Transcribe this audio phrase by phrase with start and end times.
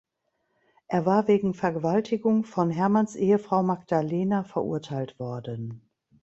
[0.87, 5.87] Er war wegen Vergewaltigung von Hermanns Ehefrau Magdalena verurteilt worden.